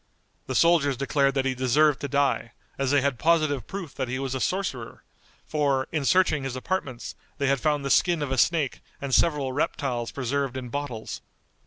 The 0.47 0.55
soldiers 0.55 0.97
declared 0.97 1.35
that 1.35 1.45
he 1.45 1.53
deserved 1.53 1.99
to 2.01 2.07
die, 2.07 2.53
as 2.75 2.89
they 2.89 3.01
had 3.01 3.19
positive 3.19 3.67
proof 3.67 3.93
that 3.93 4.07
he 4.07 4.17
was 4.17 4.33
a 4.33 4.39
sorcerer, 4.39 5.03
for, 5.45 5.87
in 5.91 6.05
searching 6.05 6.43
his 6.43 6.55
apartments, 6.55 7.13
they 7.37 7.45
had 7.45 7.59
found 7.61 7.85
the 7.85 7.91
skin 7.91 8.23
of 8.23 8.31
a 8.31 8.37
snake 8.39 8.81
and 8.99 9.13
several 9.13 9.53
reptiles 9.53 10.09
preserved 10.11 10.57
in 10.57 10.69
bottles. 10.69 11.21